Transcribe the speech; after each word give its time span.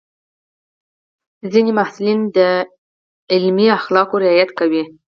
ځینې 1.51 1.71
محصلین 1.79 2.19
د 2.37 2.37
علمي 3.33 3.67
اخلاقو 3.79 4.15
رعایت 4.25 4.49
کوي. 4.59 4.83